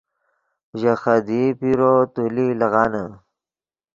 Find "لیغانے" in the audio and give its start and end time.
2.59-3.05